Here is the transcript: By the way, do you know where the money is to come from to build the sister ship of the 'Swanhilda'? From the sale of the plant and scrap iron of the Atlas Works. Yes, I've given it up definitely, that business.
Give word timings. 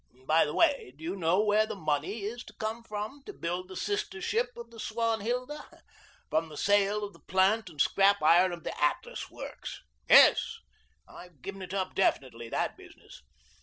By 0.25 0.45
the 0.45 0.55
way, 0.55 0.93
do 0.97 1.03
you 1.03 1.15
know 1.15 1.43
where 1.43 1.67
the 1.67 1.75
money 1.75 2.23
is 2.23 2.43
to 2.45 2.53
come 2.55 2.81
from 2.81 3.21
to 3.27 3.33
build 3.33 3.67
the 3.67 3.75
sister 3.75 4.19
ship 4.19 4.47
of 4.57 4.71
the 4.71 4.79
'Swanhilda'? 4.79 5.83
From 6.27 6.49
the 6.49 6.57
sale 6.57 7.03
of 7.03 7.13
the 7.13 7.19
plant 7.19 7.69
and 7.69 7.79
scrap 7.79 8.19
iron 8.23 8.51
of 8.51 8.63
the 8.63 8.75
Atlas 8.83 9.29
Works. 9.29 9.83
Yes, 10.09 10.57
I've 11.07 11.43
given 11.43 11.61
it 11.61 11.75
up 11.75 11.93
definitely, 11.93 12.49
that 12.49 12.75
business. 12.77 13.21